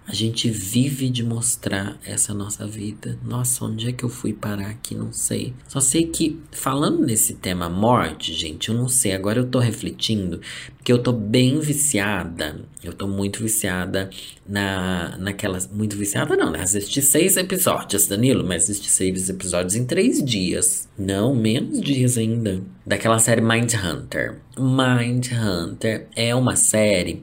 [0.07, 3.19] a gente vive de mostrar essa nossa vida.
[3.25, 4.95] Nossa, onde é que eu fui parar aqui?
[4.95, 5.55] Não sei.
[5.69, 9.12] Só sei que, falando nesse tema morte, gente, eu não sei.
[9.12, 10.41] Agora eu tô refletindo
[10.83, 12.61] que eu tô bem viciada.
[12.83, 14.11] Eu tô muito viciada
[14.47, 15.69] na, naquelas.
[15.69, 16.61] Muito viciada, não, né?
[16.61, 20.88] Assisti seis episódios, Danilo, mas assisti seis episódios em três dias.
[20.99, 22.61] Não, menos dias ainda.
[22.85, 24.41] Daquela série Mind Hunter.
[24.59, 27.23] Mind Hunter é uma série.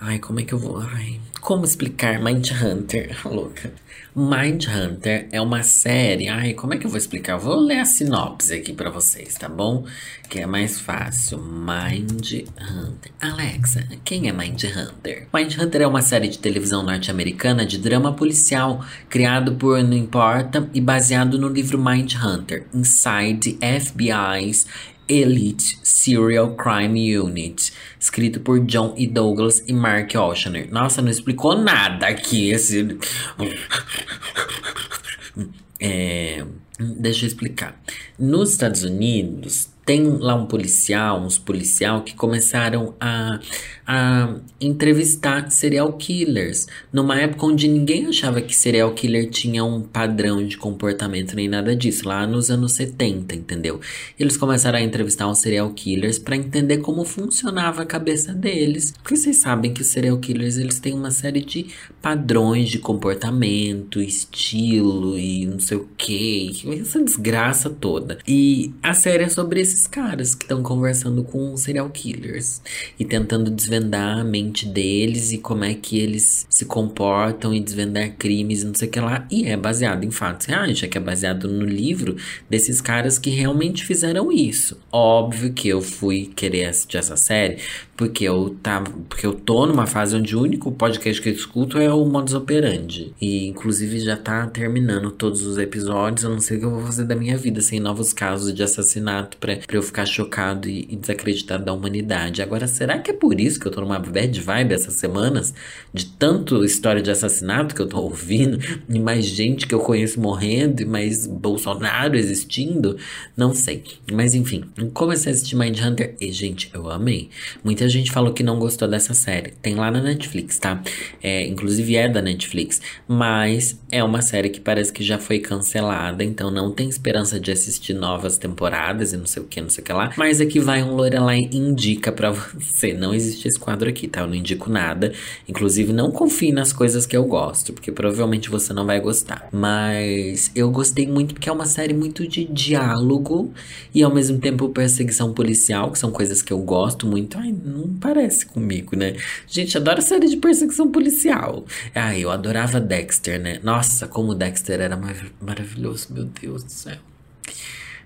[0.00, 0.78] Ai, como é que eu vou.
[0.78, 3.16] Ai, como explicar Mind Hunter?
[3.24, 3.72] Louca.
[4.14, 6.28] Mind Hunter é uma série.
[6.28, 7.32] Ai, como é que eu vou explicar?
[7.32, 9.86] Eu vou ler a sinopse aqui para vocês, tá bom?
[10.28, 11.38] Que é mais fácil.
[11.38, 13.12] Mind Hunter.
[13.18, 15.26] Alexa, quem é Mind Hunter?
[15.32, 20.68] Mind Hunter é uma série de televisão norte-americana de drama policial, criado por Não Importa
[20.74, 24.66] e baseado no livro Mind Hunter Inside FBI's
[25.08, 29.06] Elite Serial Crime Unit, escrito por John E.
[29.06, 30.68] Douglas e Mark Oshner.
[30.70, 32.98] Nossa, não explicou nada aqui esse.
[35.80, 36.44] É,
[36.76, 37.80] deixa eu explicar.
[38.18, 43.40] Nos Estados Unidos, tem lá um policial, uns policial que começaram a,
[43.86, 46.66] a entrevistar serial killers.
[46.92, 51.74] Numa época onde ninguém achava que serial killer tinha um padrão de comportamento nem nada
[51.74, 52.06] disso.
[52.06, 53.80] Lá nos anos 70, entendeu?
[54.20, 58.92] Eles começaram a entrevistar os serial killers para entender como funcionava a cabeça deles.
[59.02, 61.68] Porque vocês sabem que os serial killers eles têm uma série de
[62.02, 66.78] padrões de comportamento, estilo e não sei o que.
[66.78, 68.18] Essa desgraça toda.
[68.28, 72.60] E a série é sobre esses esses caras que estão conversando com serial killers
[72.98, 78.12] e tentando desvendar a mente deles e como é que eles se comportam e desvendar
[78.16, 79.26] crimes e não sei o que lá.
[79.30, 82.16] E é baseado em fatos reais, já que é baseado no livro
[82.50, 84.76] desses caras que realmente fizeram isso.
[84.90, 87.58] Óbvio que eu fui querer assistir essa série
[87.98, 91.78] porque eu tava, porque eu tô numa fase onde o único podcast que eu escuto
[91.78, 93.12] é o Modus Operandi.
[93.20, 96.82] E inclusive já tá terminando todos os episódios, eu não sei o que eu vou
[96.82, 100.88] fazer da minha vida sem novos casos de assassinato pra, pra eu ficar chocado e,
[100.88, 102.40] e desacreditado da humanidade.
[102.40, 105.52] Agora, será que é por isso que eu tô numa bad vibe essas semanas?
[105.92, 110.18] De tanto história de assassinato que eu tô ouvindo, e mais gente que eu conheço
[110.18, 112.96] morrendo, e mais Bolsonaro existindo?
[113.36, 113.84] Não sei.
[114.10, 117.28] Mas enfim, comecei a assistir Mindhunter e, gente, eu amei.
[117.62, 119.50] Muita gente falou que não gostou dessa série.
[119.60, 120.82] Tem lá na Netflix, tá?
[121.22, 122.80] É, inclusive é da Netflix.
[123.06, 126.24] Mas é uma série que parece que já foi cancelada.
[126.24, 129.68] Então não tem esperança de assistir novas temporadas e não sei o que que, não
[129.68, 130.12] sei o que lá.
[130.16, 132.92] Mas aqui vai um Lorelai indica para você.
[132.92, 134.20] Não existe esse quadro aqui, tá?
[134.20, 135.12] Eu não indico nada.
[135.48, 139.48] Inclusive, não confie nas coisas que eu gosto, porque provavelmente você não vai gostar.
[139.52, 143.52] Mas eu gostei muito porque é uma série muito de diálogo
[143.94, 147.38] e ao mesmo tempo perseguição policial, que são coisas que eu gosto muito.
[147.38, 149.16] Ai, não parece comigo, né?
[149.46, 151.64] Gente, adoro série de perseguição policial.
[151.94, 153.60] Ai, eu adorava Dexter, né?
[153.62, 156.98] Nossa, como Dexter era mar maravilhoso, meu Deus do céu.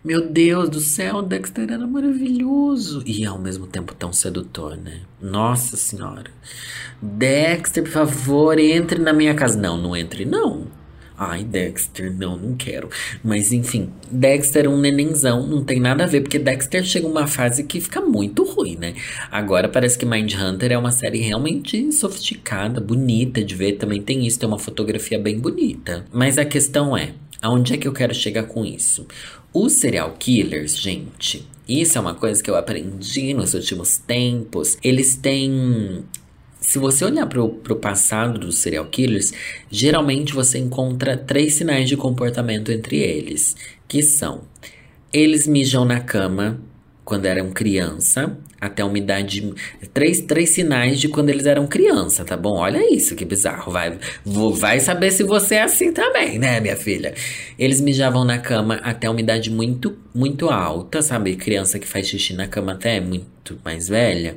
[0.04, 3.04] Meu Deus do céu, Dexter era maravilhoso.
[3.06, 5.02] E ao mesmo tempo tão sedutor, né?
[5.20, 6.28] Nossa Senhora.
[7.00, 9.56] Dexter, por favor, entre na minha casa.
[9.56, 10.66] Não, não entre, não.
[11.16, 12.88] Ai, Dexter, não, não quero.
[13.22, 17.28] Mas enfim, Dexter é um nenenzão, não tem nada a ver, porque Dexter chega uma
[17.28, 18.94] fase que fica muito ruim, né?
[19.30, 24.40] Agora parece que Mindhunter é uma série realmente sofisticada, bonita de ver, também tem isso,
[24.40, 26.04] tem uma fotografia bem bonita.
[26.12, 27.12] Mas a questão é,
[27.42, 29.06] aonde é que eu quero chegar com isso?
[29.52, 34.78] Os serial killers, gente, isso é uma coisa que eu aprendi nos últimos tempos.
[34.82, 36.04] Eles têm
[36.62, 39.32] se você olhar para o passado dos serial killers,
[39.68, 43.56] geralmente você encontra três sinais de comportamento entre eles,
[43.88, 44.42] que são:
[45.12, 46.60] eles mijam na cama
[47.04, 49.52] quando eram criança, até uma idade.
[49.92, 52.58] Três, três sinais de quando eles eram criança, tá bom?
[52.58, 53.72] Olha isso, que bizarro.
[53.72, 57.14] Vai, vai saber se você é assim também, né, minha filha?
[57.58, 61.36] Eles mijavam na cama até uma idade muito, muito alta, sabe?
[61.36, 64.36] Criança que faz xixi na cama até muito mais velha.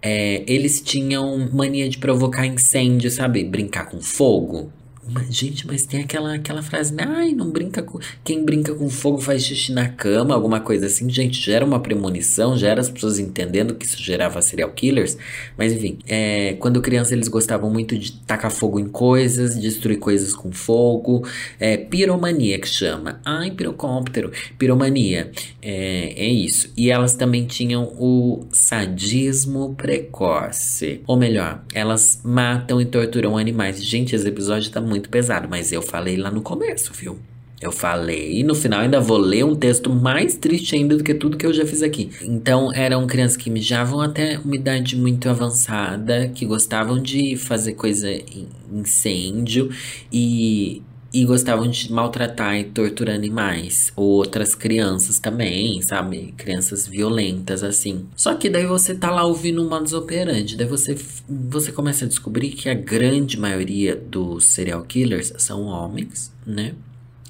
[0.00, 3.44] É, eles tinham mania de provocar incêndio, sabe?
[3.44, 4.72] Brincar com fogo.
[5.08, 7.04] Mas, gente, mas tem aquela, aquela frase, né?
[7.06, 7.98] Ai, não brinca com.
[8.24, 11.08] Quem brinca com fogo faz xixi na cama, alguma coisa assim.
[11.08, 15.16] Gente, gera uma premonição, gera as pessoas entendendo que isso gerava serial killers.
[15.56, 20.34] Mas enfim, é, quando criança eles gostavam muito de tacar fogo em coisas, destruir coisas
[20.34, 21.26] com fogo.
[21.58, 23.20] É, piromania que chama.
[23.24, 24.32] Ai, pirocóptero.
[24.58, 25.30] Piromania.
[25.62, 26.72] É, é isso.
[26.76, 31.00] E elas também tinham o sadismo precoce.
[31.06, 33.84] Ou melhor, elas matam e torturam animais.
[33.84, 37.18] Gente, esse episódio tá muito muito pesado, mas eu falei lá no começo, viu?
[37.60, 41.14] Eu falei, e no final ainda vou ler um texto mais triste ainda do que
[41.14, 42.10] tudo que eu já fiz aqui.
[42.20, 48.10] Então, eram crianças que mijavam até uma idade muito avançada, que gostavam de fazer coisa
[48.10, 49.70] em incêndio
[50.12, 50.82] e
[51.16, 53.90] e gostavam de maltratar e torturar animais.
[53.96, 56.34] Ou outras crianças também, sabe?
[56.36, 58.06] Crianças violentas, assim.
[58.14, 60.58] Só que daí você tá lá ouvindo um modus operandi.
[60.58, 60.94] Daí você,
[61.26, 66.74] você começa a descobrir que a grande maioria dos serial killers são homens, né?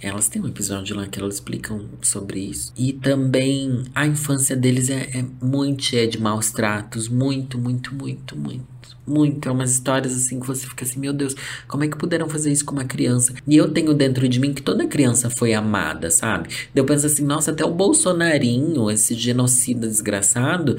[0.02, 2.72] Elas têm um episódio lá que elas explicam sobre isso.
[2.76, 7.08] E também a infância deles é, é muito cheia de maus tratos.
[7.08, 8.75] Muito, muito, muito, muito
[9.06, 9.48] muito.
[9.48, 11.34] É umas histórias assim que você fica assim, meu Deus,
[11.68, 13.34] como é que puderam fazer isso com uma criança?
[13.46, 16.48] E eu tenho dentro de mim que toda criança foi amada, sabe?
[16.74, 20.76] Eu penso assim, nossa, até o Bolsonarinho, esse genocida desgraçado,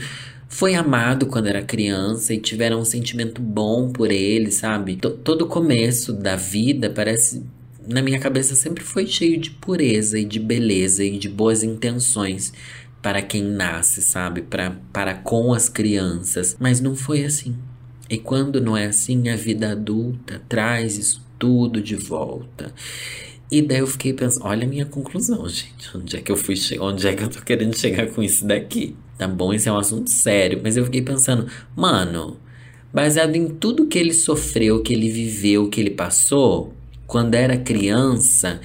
[0.49, 4.95] foi amado quando era criança e tiveram um sentimento bom por ele, sabe?
[4.95, 7.43] T todo começo da vida parece.
[7.87, 12.53] Na minha cabeça sempre foi cheio de pureza e de beleza e de boas intenções
[13.01, 14.41] para quem nasce, sabe?
[14.41, 16.57] Para com as crianças.
[16.59, 17.55] Mas não foi assim.
[18.09, 22.73] E quando não é assim, a vida adulta traz isso tudo de volta.
[23.49, 25.95] E daí eu fiquei pensando, olha a minha conclusão, gente.
[25.95, 28.95] Onde é que eu fui Onde é que eu tô querendo chegar com isso daqui?
[29.17, 29.53] Tá bom?
[29.53, 30.59] Esse é um assunto sério.
[30.61, 32.37] Mas eu fiquei pensando, mano,
[32.93, 36.73] baseado em tudo que ele sofreu, que ele viveu, que ele passou,
[37.05, 38.59] quando era criança,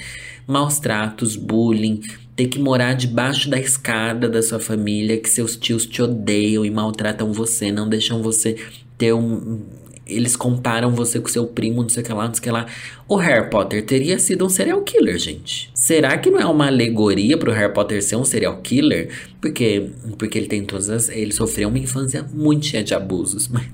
[0.46, 2.00] maus tratos, bullying,
[2.34, 6.70] ter que morar debaixo da escada da sua família, que seus tios te odeiam e
[6.70, 8.56] maltratam você, não deixam você
[9.02, 9.58] ter um.
[10.06, 12.50] Eles comparam você com seu primo, não sei o que lá, não sei o que
[12.50, 12.66] lá.
[13.08, 15.70] O Harry Potter teria sido um serial killer, gente.
[15.74, 19.10] Será que não é uma alegoria pro Harry Potter ser um serial killer?
[19.40, 21.08] Porque, porque ele tem todas as.
[21.08, 23.66] Ele sofreu uma infância muito cheia de abusos, mas,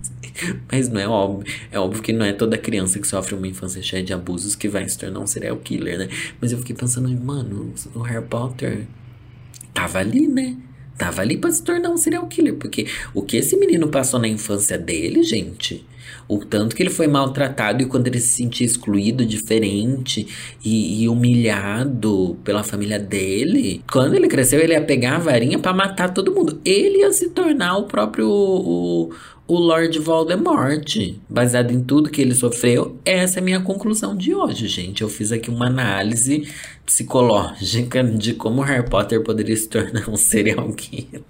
[0.70, 1.52] mas não é óbvio.
[1.70, 4.68] É óbvio que não é toda criança que sofre uma infância cheia de abusos que
[4.68, 6.08] vai se tornar um serial killer, né?
[6.40, 8.86] Mas eu fiquei pensando, mano, o Harry Potter
[9.74, 10.56] tava ali, né?
[10.98, 14.26] Tava ali para se tornar um serial killer, porque o que esse menino passou na
[14.26, 15.86] infância dele, gente,
[16.26, 20.26] o tanto que ele foi maltratado e quando ele se sentia excluído, diferente
[20.64, 25.72] e, e humilhado pela família dele, quando ele cresceu, ele ia pegar a varinha para
[25.72, 26.60] matar todo mundo.
[26.64, 29.10] Ele ia se tornar o próprio o,
[29.46, 32.98] o Lord Voldemort, baseado em tudo que ele sofreu.
[33.04, 35.02] Essa é a minha conclusão de hoje, gente.
[35.02, 36.46] Eu fiz aqui uma análise
[36.84, 41.22] psicológica de como Harry Potter poderia se tornar um serial killer.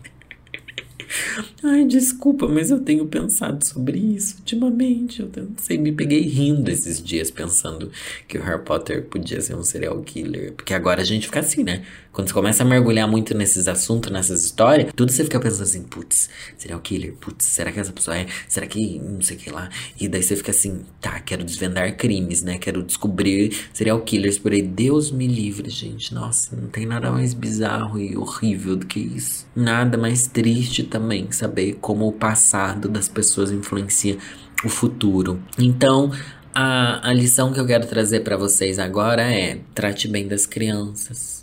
[1.63, 5.21] Ai, desculpa, mas eu tenho pensado sobre isso ultimamente.
[5.21, 7.91] Eu não sei, me peguei rindo esses dias pensando
[8.27, 10.53] que o Harry Potter podia ser um serial killer.
[10.53, 11.85] Porque agora a gente fica assim, né?
[12.19, 15.85] Quando você começa a mergulhar muito nesses assuntos, nessas histórias, tudo você fica pensando assim,
[15.85, 18.27] putz, serial killer, putz, será que essa pessoa é?
[18.49, 19.69] Será que não sei o que lá?
[20.01, 22.59] E daí você fica assim, tá, quero desvendar crimes, né?
[22.59, 24.63] Quero descobrir serial killers por aí.
[24.63, 26.13] Deus me livre, gente.
[26.13, 29.47] Nossa, não tem nada mais bizarro e horrível do que isso.
[29.55, 34.19] Nada mais triste também saber como o passado das pessoas influencia
[34.65, 35.41] o futuro.
[35.57, 36.11] Então,
[36.53, 41.38] a, a lição que eu quero trazer para vocês agora é: trate bem das crianças,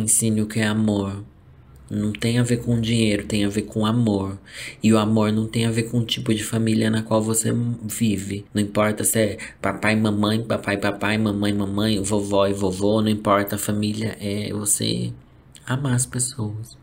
[0.00, 1.24] ensine o que é amor.
[1.90, 4.38] Não tem a ver com dinheiro, tem a ver com amor.
[4.80, 7.50] E o amor não tem a ver com o tipo de família na qual você
[7.82, 8.44] vive.
[8.54, 13.56] Não importa se é papai, mamãe, papai, papai, mamãe, mamãe, vovó e vovô, não importa.
[13.56, 15.12] A família é você
[15.66, 16.78] amar as pessoas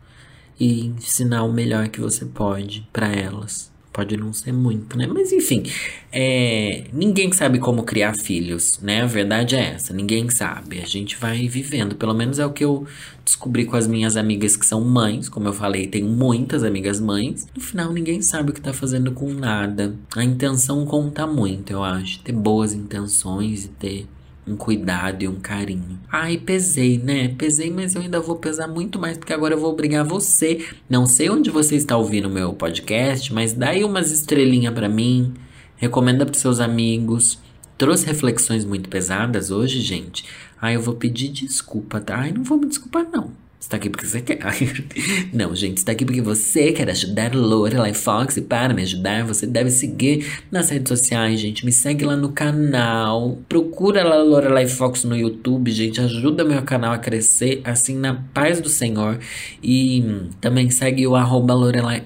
[0.60, 3.72] e ensinar o melhor que você pode para elas.
[3.98, 5.08] Pode não ser muito, né?
[5.08, 5.64] Mas enfim,
[6.12, 9.02] é, ninguém sabe como criar filhos, né?
[9.02, 10.80] A verdade é essa, ninguém sabe.
[10.80, 12.86] A gente vai vivendo, pelo menos é o que eu
[13.24, 15.28] descobri com as minhas amigas que são mães.
[15.28, 17.48] Como eu falei, tenho muitas amigas mães.
[17.52, 19.92] No final, ninguém sabe o que tá fazendo com nada.
[20.14, 22.20] A intenção conta muito, eu acho.
[22.20, 24.06] Ter boas intenções e ter
[24.48, 25.98] um cuidado e um carinho.
[26.10, 27.28] Ai, pesei, né?
[27.28, 30.66] Pesei, mas eu ainda vou pesar muito mais, porque agora eu vou obrigar você.
[30.88, 34.88] Não sei onde você está ouvindo o meu podcast, mas dá aí umas estrelinhas para
[34.88, 35.34] mim.
[35.76, 37.38] Recomenda para seus amigos.
[37.76, 40.24] Trouxe reflexões muito pesadas hoje, gente.
[40.60, 42.16] Ai, eu vou pedir desculpa, tá?
[42.16, 43.47] Ai, não vou me desculpar, não.
[43.58, 44.38] Você tá aqui porque você quer.
[45.34, 49.46] Não, gente, está aqui porque você quer ajudar Lorelai Fox e para me ajudar, você
[49.46, 51.66] deve seguir nas redes sociais, gente.
[51.66, 53.36] Me segue lá no canal.
[53.48, 56.00] Procura lá Lorelai Fox no YouTube, gente.
[56.00, 59.18] Ajuda meu canal a crescer, assim, na paz do Senhor.
[59.60, 60.04] E
[60.40, 62.02] também segue o arroba Lorelai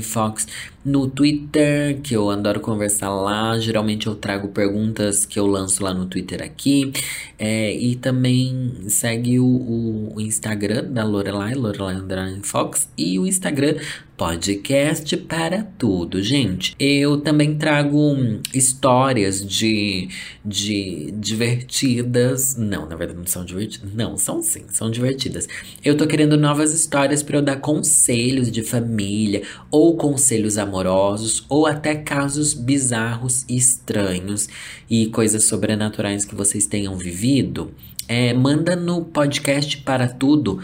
[0.00, 0.46] Fox
[0.84, 3.58] no Twitter, que eu adoro conversar lá.
[3.58, 6.92] Geralmente eu trago perguntas que eu lanço lá no Twitter aqui.
[7.38, 11.96] É, e também segue o, o, Instagram da Lorelai, Lorelai
[12.42, 13.76] Fox, e o Instagram
[14.22, 16.76] podcast para tudo, gente.
[16.78, 20.08] Eu também trago hum, histórias de,
[20.44, 22.54] de divertidas.
[22.56, 23.92] Não, na verdade não são divertidas.
[23.92, 25.48] Não, são sim, são divertidas.
[25.84, 31.66] Eu tô querendo novas histórias para eu dar conselhos de família, ou conselhos amorosos, ou
[31.66, 34.48] até casos bizarros e estranhos
[34.88, 37.74] e coisas sobrenaturais que vocês tenham vivido
[38.12, 40.60] é, manda no podcast para tudo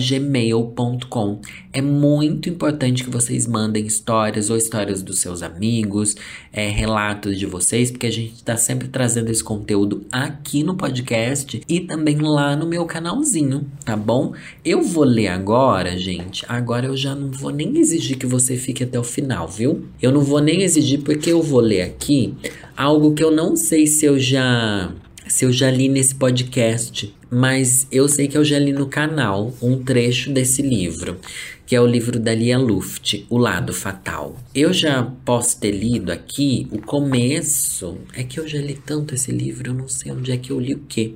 [0.00, 1.40] gmail.com.
[1.72, 6.14] É muito importante que vocês mandem histórias ou histórias dos seus amigos,
[6.52, 11.60] é, relatos de vocês, porque a gente está sempre trazendo esse conteúdo aqui no podcast
[11.68, 14.32] e também lá no meu canalzinho, tá bom?
[14.64, 16.44] Eu vou ler agora, gente.
[16.48, 19.84] Agora eu já não vou nem exigir que você fique até o final, viu?
[20.00, 22.36] Eu não vou nem exigir porque eu vou ler aqui
[22.76, 24.92] algo que eu não sei se eu já
[25.28, 29.54] se eu já li nesse podcast, mas eu sei que eu já li no canal
[29.62, 31.18] um trecho desse livro,
[31.66, 34.36] que é o livro da Lia Luft, O Lado Fatal.
[34.54, 39.30] Eu já posso ter lido aqui o começo, é que eu já li tanto esse
[39.30, 41.12] livro, eu não sei onde é que eu li o quê.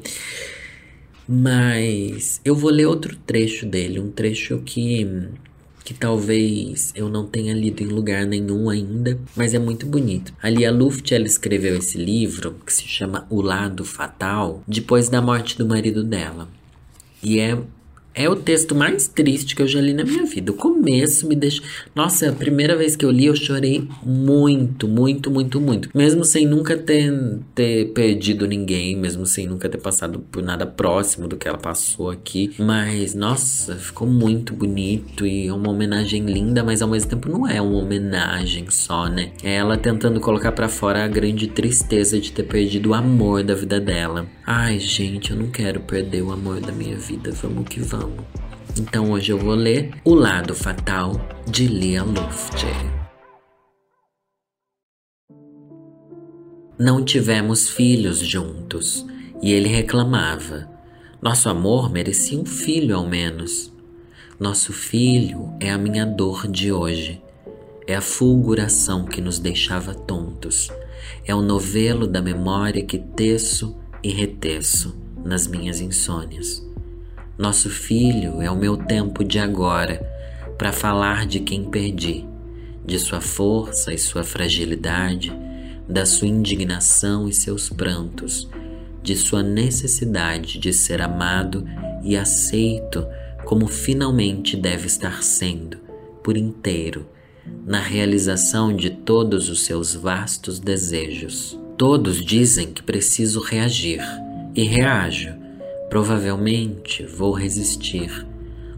[1.27, 5.07] Mas eu vou ler outro trecho dele, um trecho que
[5.85, 10.33] que talvez eu não tenha lido em lugar nenhum ainda, mas é muito bonito.
[10.42, 15.21] Ali a Luft ela escreveu esse livro que se chama O Lado Fatal depois da
[15.21, 16.49] morte do marido dela.
[17.23, 17.59] E é
[18.14, 20.53] é o texto mais triste que eu já li na minha vida.
[20.53, 21.62] O começo me deixa.
[21.94, 25.88] Nossa, a primeira vez que eu li, eu chorei muito, muito, muito, muito.
[25.94, 27.12] Mesmo sem nunca ter,
[27.55, 32.11] ter perdido ninguém, mesmo sem nunca ter passado por nada próximo do que ela passou
[32.11, 32.53] aqui.
[32.59, 37.48] Mas, nossa, ficou muito bonito e é uma homenagem linda, mas ao mesmo tempo não
[37.48, 39.33] é uma homenagem só, né?
[39.42, 43.55] É ela tentando colocar para fora a grande tristeza de ter perdido o amor da
[43.55, 44.27] vida dela.
[44.46, 47.31] Ai, gente, eu não quero perder o amor da minha vida.
[47.33, 48.02] Vamos que vamos
[48.79, 51.12] Então hoje eu vou ler O Lado Fatal
[51.47, 52.65] de Lia Luft.
[56.79, 59.07] Não tivemos filhos juntos
[59.43, 60.69] e ele reclamava.
[61.21, 63.73] Nosso amor merecia um filho ao menos.
[64.41, 67.23] Nosso filho é a minha dor de hoje.
[67.87, 70.71] É a fulguração que nos deixava tontos.
[71.25, 76.72] É o novelo da memória que teço e reteço nas minhas insônias.
[77.38, 80.01] Nosso filho é o meu tempo de agora
[80.59, 82.27] para falar de quem perdi,
[82.85, 85.33] de sua força e sua fragilidade,
[85.88, 88.49] da sua indignação e seus prantos,
[89.03, 91.66] de sua necessidade de ser amado
[92.03, 93.07] e aceito
[93.45, 95.79] como finalmente deve estar sendo,
[96.23, 97.09] por inteiro,
[97.66, 101.59] na realização de todos os seus vastos desejos.
[101.79, 104.01] Todos dizem que preciso reagir,
[104.55, 105.41] e reajo
[105.93, 108.26] Provavelmente vou resistir,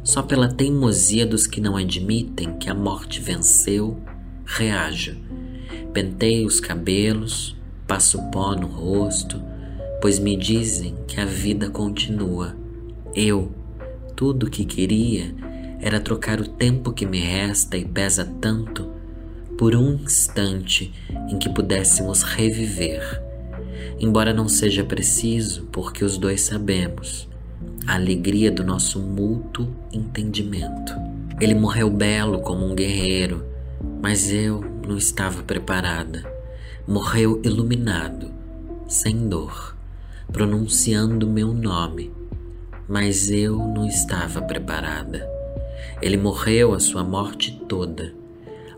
[0.03, 3.97] Só pela teimosia dos que não admitem que a morte venceu,
[4.45, 5.17] reajo.
[5.93, 7.57] Penteio os cabelos,
[7.87, 9.41] passo pó no rosto,
[10.03, 12.57] pois me dizem que a vida continua.
[13.15, 13.53] Eu,
[14.17, 15.33] tudo o que queria
[15.81, 18.91] era trocar o tempo que me resta e pesa tanto
[19.57, 20.93] por um instante
[21.31, 23.24] em que pudéssemos reviver.
[23.99, 27.29] Embora não seja preciso, porque os dois sabemos
[27.87, 30.95] a alegria do nosso mútuo entendimento.
[31.41, 33.45] Ele morreu belo como um guerreiro,
[34.01, 36.25] mas eu não estava preparada.
[36.87, 38.31] Morreu iluminado,
[38.89, 39.77] sem dor,
[40.33, 42.11] pronunciando meu nome,
[42.89, 45.29] mas eu não estava preparada.
[46.01, 48.15] Ele morreu a sua morte toda,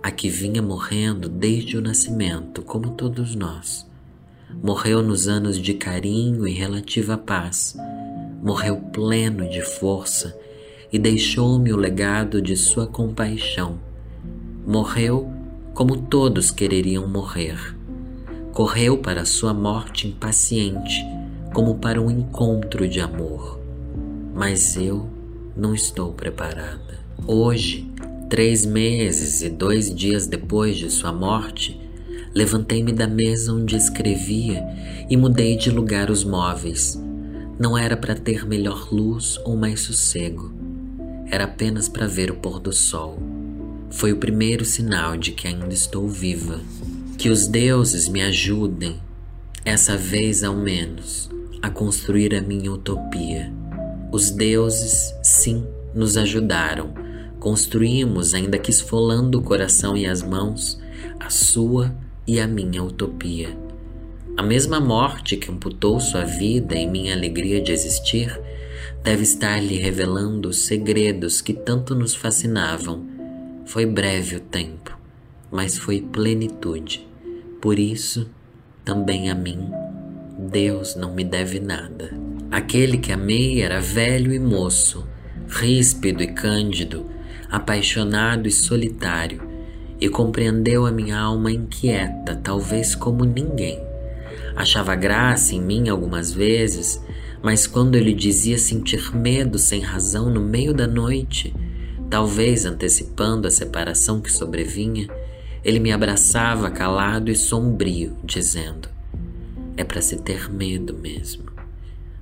[0.03, 3.87] a que vinha morrendo desde o nascimento, como todos nós.
[4.63, 7.77] Morreu nos anos de carinho e relativa paz
[8.47, 10.39] morreu pleno de força
[10.93, 13.81] e deixou-me o legado de sua compaixão.
[14.65, 15.29] Morreu
[15.75, 17.77] como todos quereriam morrer.
[18.53, 21.05] Correu para sua morte impaciente,
[21.53, 23.61] como para um encontro de amor.
[24.33, 25.09] Mas eu
[25.57, 27.01] não estou preparada.
[27.27, 27.91] Hoje,
[28.31, 31.81] três meses e dois dias depois de sua morte,
[32.37, 34.63] levantei-me da mesa onde escrevia
[35.09, 37.01] e mudei de lugar os móveis
[37.59, 40.53] não era para ter melhor luz ou mais sossego,
[41.31, 43.19] era apenas para ver o pôr do sol.
[43.89, 46.61] Foi o primeiro sinal de que ainda estou viva.
[47.17, 49.01] Que os deuses me ajudem,
[49.65, 51.31] essa vez ao menos,
[51.63, 53.51] a construir a minha utopia.
[54.13, 55.65] Os deuses, sim,
[55.95, 56.93] nos ajudaram.
[57.41, 60.79] Construímos, ainda que esfolando o coração e as mãos,
[61.19, 61.95] a sua
[62.27, 63.57] e a minha utopia.
[64.37, 68.39] A mesma morte que amputou sua vida e minha alegria de existir
[69.03, 73.07] deve estar lhe revelando os segredos que tanto nos fascinavam.
[73.65, 74.99] Foi breve o tempo,
[75.51, 77.07] mas foi plenitude.
[77.61, 78.29] Por isso,
[78.85, 79.71] também a mim,
[80.39, 82.13] Deus não me deve nada.
[82.51, 85.07] Aquele que amei era velho e moço,
[85.49, 87.07] ríspido e cândido,
[87.51, 89.56] apaixonado e solitário,
[90.01, 93.81] e compreendeu a minha alma inquieta, talvez como ninguém.
[94.55, 97.01] Achava graça em mim algumas vezes,
[97.43, 101.55] mas quando ele dizia sentir medo sem razão no meio da noite,
[102.11, 105.09] talvez antecipando a separação que sobrevinha,
[105.65, 108.89] ele me abraçava calado e sombrio, dizendo:
[109.77, 111.45] É para se ter medo mesmo.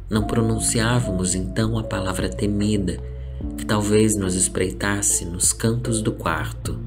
[0.08, 2.98] Não pronunciávamos então a palavra temida,
[3.56, 6.78] que talvez nos espreitasse nos cantos do quarto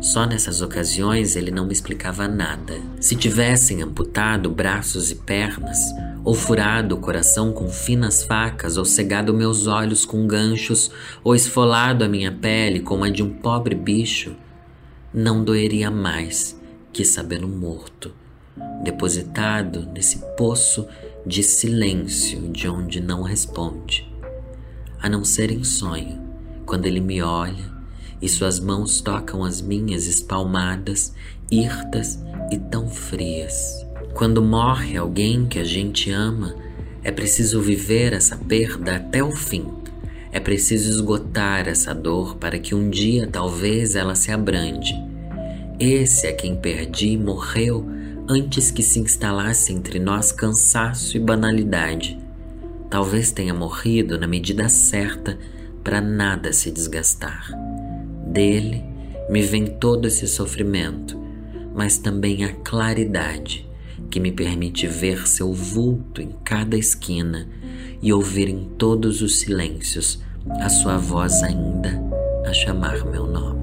[0.00, 2.80] só nessas ocasiões ele não me explicava nada.
[3.00, 5.78] Se tivessem amputado braços e pernas,
[6.24, 10.90] ou furado o coração com finas facas, ou cegado meus olhos com ganchos,
[11.24, 14.36] ou esfolado a minha pele como a de um pobre bicho,
[15.12, 16.58] não doeria mais
[16.92, 18.12] que sabê-lo morto,
[18.84, 20.86] depositado nesse poço
[21.26, 24.10] de silêncio de onde não responde,
[25.00, 26.22] a não ser em sonho,
[26.64, 27.77] quando ele me olha
[28.20, 31.12] e suas mãos tocam as minhas espalmadas,
[31.50, 32.18] hirtas
[32.50, 33.86] e tão frias.
[34.14, 36.54] Quando morre alguém que a gente ama,
[37.04, 39.66] é preciso viver essa perda até o fim.
[40.32, 44.92] É preciso esgotar essa dor para que um dia talvez ela se abrande.
[45.78, 47.88] Esse a quem perdi morreu
[48.28, 52.18] antes que se instalasse entre nós cansaço e banalidade.
[52.90, 55.38] Talvez tenha morrido na medida certa
[55.82, 57.67] para nada se desgastar.
[58.28, 58.84] Dele
[59.28, 61.18] me vem todo esse sofrimento,
[61.74, 63.68] mas também a claridade
[64.10, 67.48] que me permite ver seu vulto em cada esquina
[68.00, 70.20] e ouvir em todos os silêncios
[70.60, 72.00] a sua voz ainda
[72.46, 73.57] a chamar meu nome.